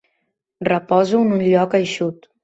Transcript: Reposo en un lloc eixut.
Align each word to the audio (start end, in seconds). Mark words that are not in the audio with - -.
Reposo 0.69 1.19
en 1.25 1.35
un 1.35 1.43
lloc 1.49 1.77
eixut. 1.81 2.27